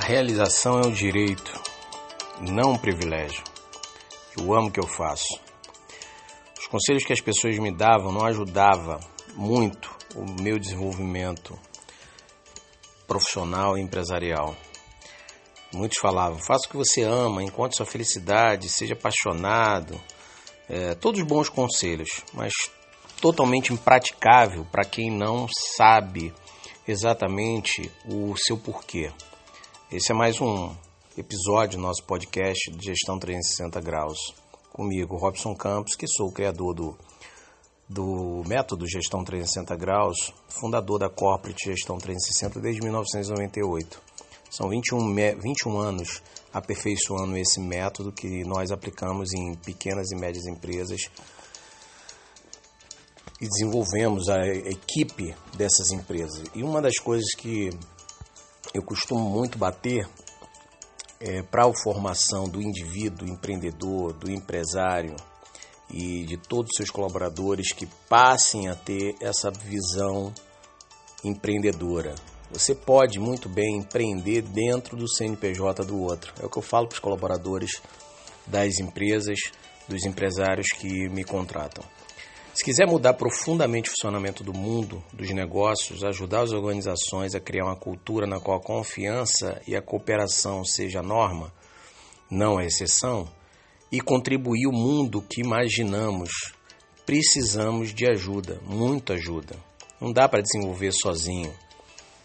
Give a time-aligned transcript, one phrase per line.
[0.00, 1.52] realização é um direito,
[2.40, 3.42] não um privilégio.
[4.38, 5.38] Eu amo o que eu faço.
[6.58, 8.98] Os conselhos que as pessoas me davam não ajudavam
[9.34, 11.58] muito o meu desenvolvimento
[13.06, 14.56] profissional e empresarial.
[15.72, 20.00] Muitos falavam: faça o que você ama, encontre sua felicidade, seja apaixonado.
[20.68, 22.52] É, todos bons conselhos, mas
[23.20, 25.46] totalmente impraticável para quem não
[25.76, 26.32] sabe
[26.86, 29.12] exatamente o seu porquê.
[29.92, 30.72] Esse é mais um
[31.18, 34.18] episódio do nosso podcast de Gestão 360 Graus.
[34.72, 36.98] Comigo, Robson Campos, que sou o criador do,
[37.88, 44.00] do método Gestão 360 Graus, fundador da Corporate Gestão 360 desde 1998.
[44.48, 46.22] São 21, 21 anos
[46.54, 51.00] aperfeiçoando esse método que nós aplicamos em pequenas e médias empresas
[53.40, 56.44] e desenvolvemos a equipe dessas empresas.
[56.54, 57.70] E uma das coisas que
[58.72, 60.08] eu costumo muito bater
[61.18, 65.16] é, para a formação do indivíduo, do empreendedor, do empresário
[65.90, 70.32] e de todos os seus colaboradores que passem a ter essa visão
[71.24, 72.14] empreendedora.
[72.50, 76.32] Você pode muito bem empreender dentro do CNPJ do outro.
[76.40, 77.70] É o que eu falo para os colaboradores
[78.46, 79.38] das empresas,
[79.88, 81.84] dos empresários que me contratam.
[82.60, 87.64] Se quiser mudar profundamente o funcionamento do mundo, dos negócios, ajudar as organizações a criar
[87.64, 91.50] uma cultura na qual a confiança e a cooperação seja a norma,
[92.30, 93.26] não a exceção,
[93.90, 96.28] e contribuir o mundo que imaginamos,
[97.06, 99.56] precisamos de ajuda, muita ajuda.
[99.98, 101.50] Não dá para desenvolver sozinho.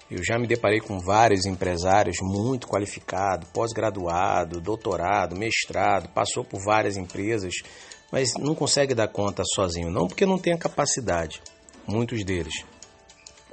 [0.09, 6.95] Eu já me deparei com vários empresários muito qualificados, pós-graduado, doutorado, mestrado, passou por várias
[6.95, 7.53] empresas,
[8.12, 11.42] mas não consegue dar conta sozinho, não porque não tem a capacidade,
[11.88, 12.53] muitos deles,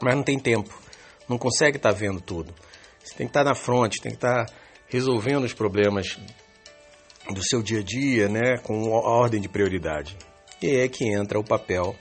[0.00, 0.78] mas não tem tempo,
[1.26, 2.54] não consegue estar tá vendo tudo.
[3.02, 4.52] Você tem que estar tá na frente, tem que estar tá
[4.88, 6.18] resolvendo os problemas
[7.30, 10.18] do seu dia a dia, né, com a ordem de prioridade.
[10.60, 11.96] E é que entra o papel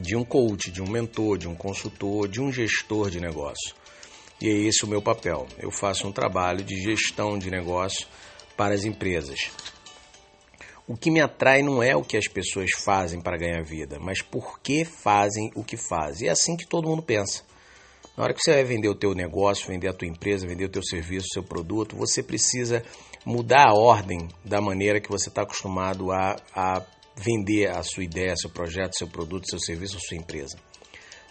[0.00, 3.74] de um coach, de um mentor, de um consultor, de um gestor de negócio.
[4.40, 5.46] E é esse o meu papel.
[5.58, 8.06] Eu faço um trabalho de gestão de negócio
[8.56, 9.50] para as empresas.
[10.86, 14.22] O que me atrai não é o que as pessoas fazem para ganhar vida, mas
[14.22, 16.26] por que fazem o que fazem.
[16.26, 17.42] E é assim que todo mundo pensa.
[18.16, 20.70] Na hora que você vai vender o teu negócio, vender a tua empresa, vender o
[20.70, 22.82] teu serviço, o seu produto, você precisa
[23.26, 26.82] mudar a ordem da maneira que você está acostumado a, a
[27.16, 30.56] vender a sua ideia, seu projeto, seu produto, seu serviço, sua empresa.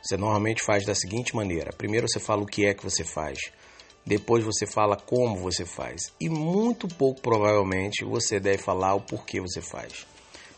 [0.01, 3.40] Você normalmente faz da seguinte maneira: primeiro você fala o que é que você faz,
[4.06, 6.13] depois você fala como você faz.
[6.19, 10.06] E muito pouco provavelmente você deve falar o porquê você faz.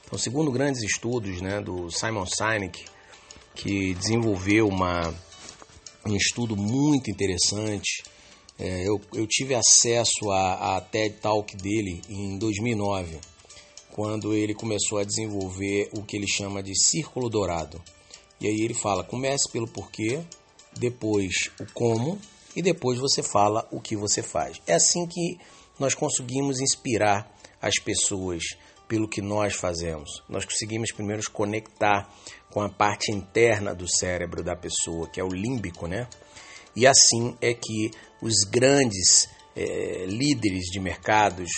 [0.05, 2.85] Então, segundo grandes estudos né, do Simon Sinek,
[3.53, 5.13] que desenvolveu uma,
[6.05, 8.03] um estudo muito interessante,
[8.59, 13.19] é, eu, eu, tive acesso à TED Talk dele em 2009,
[13.97, 17.81] quando ele começou a desenvolver o que ele chama de círculo dourado.
[18.39, 20.21] E aí ele fala: comece pelo porquê,
[20.77, 22.21] depois o como
[22.55, 24.61] e depois você fala o que você faz.
[24.67, 25.39] É assim que
[25.79, 27.27] nós conseguimos inspirar
[27.59, 28.43] as pessoas
[28.87, 30.21] pelo que nós fazemos.
[30.29, 32.07] Nós conseguimos primeiro conectar
[32.51, 36.07] com a parte interna do cérebro da pessoa, que é o límbico, né?
[36.75, 37.89] E assim é que
[38.21, 41.49] os grandes é, líderes de mercados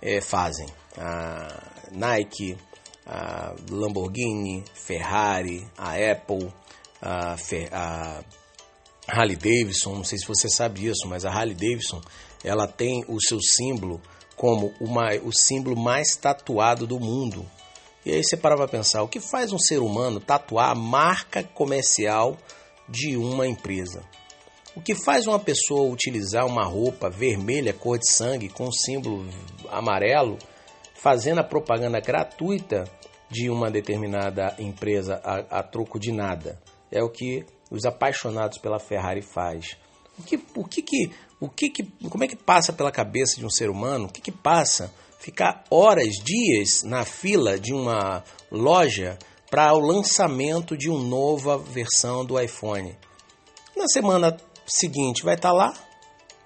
[0.00, 0.68] é, fazem.
[0.96, 2.56] A Nike,
[3.06, 6.52] a Lamborghini, Ferrari, a Apple,
[7.00, 7.36] a,
[7.72, 8.24] a
[9.08, 12.00] Harley Davidson, não sei se você sabe disso, mas a Harley Davidson,
[12.44, 14.00] ela tem o seu símbolo
[14.36, 17.44] como uma, o símbolo mais tatuado do mundo.
[18.04, 21.42] E aí você para para pensar, o que faz um ser humano tatuar a marca
[21.42, 22.36] comercial
[22.88, 24.02] de uma empresa?
[24.76, 29.26] O que faz uma pessoa utilizar uma roupa vermelha, cor de sangue, com símbolo
[29.70, 30.38] amarelo,
[30.98, 32.84] fazendo a propaganda gratuita
[33.30, 36.60] de uma determinada empresa a, a troco de nada?
[36.90, 39.76] É o que os apaixonados pela Ferrari faz.
[40.18, 41.10] O que, o que, que,
[41.40, 44.06] o que, que, como é que passa pela cabeça de um ser humano?
[44.06, 49.18] O que, que passa ficar horas, dias na fila de uma loja
[49.50, 52.96] para o lançamento de uma nova versão do iPhone?
[53.76, 54.36] Na semana
[54.66, 55.74] seguinte vai estar tá lá,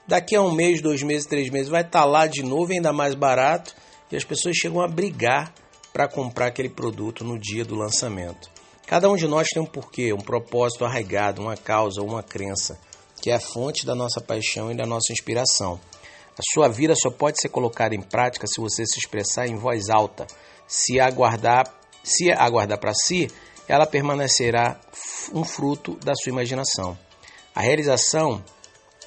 [0.07, 2.93] daqui a um mês, dois meses, três meses vai estar tá lá de novo, ainda
[2.93, 3.75] mais barato,
[4.13, 5.53] e as pessoas chegam a brigar
[5.93, 8.51] para comprar aquele produto no dia do lançamento.
[8.87, 12.79] Cada um de nós tem um porquê, um propósito arraigado, uma causa, uma crença,
[13.23, 15.81] que é a fonte da nossa paixão e da nossa inspiração.
[16.39, 19.89] A sua vida só pode ser colocada em prática se você se expressar em voz
[19.89, 20.27] alta.
[20.67, 21.73] Se aguardar,
[22.03, 23.29] se aguardar para si,
[23.69, 24.81] ela permanecerá
[25.33, 26.99] um fruto da sua imaginação.
[27.55, 28.43] A realização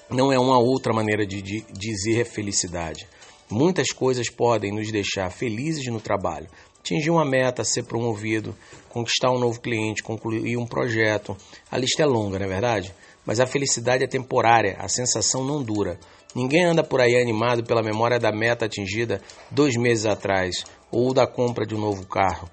[0.10, 3.08] não é uma outra maneira de, de dizer felicidade.
[3.50, 6.48] Muitas coisas podem nos deixar felizes no trabalho.
[6.80, 8.56] Atingir uma meta, ser promovido,
[8.90, 11.36] conquistar um novo cliente, concluir um projeto.
[11.72, 12.94] A lista é longa, não é verdade?
[13.26, 16.00] Mas a felicidade é temporária, a sensação não dura.
[16.36, 21.26] Ninguém anda por aí animado pela memória da meta atingida dois meses atrás ou da
[21.26, 22.50] compra de um novo carro.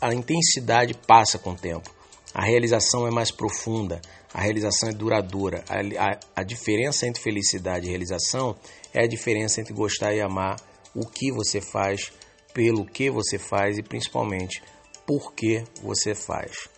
[0.00, 1.97] A, intensidade passa com o tempo.
[2.34, 4.00] A realização é mais profunda,
[4.32, 5.64] a realização é duradoura.
[5.68, 8.56] A, a, a diferença entre felicidade e realização
[8.92, 10.56] é a diferença entre gostar e amar
[10.94, 12.12] o que você faz,
[12.52, 14.62] pelo que você faz e principalmente
[15.06, 16.68] por que você faz.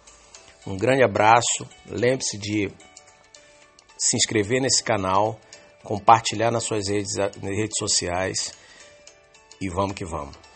[0.66, 2.70] Um grande abraço, lembre-se de
[3.96, 5.40] se inscrever nesse canal,
[5.82, 8.52] compartilhar nas suas redes, redes sociais
[9.60, 10.49] e vamos que vamos.